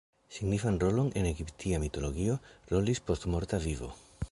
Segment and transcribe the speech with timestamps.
[0.35, 2.39] Signifan rolon en egiptia mitologio
[2.73, 3.95] rolis postmorta vivo.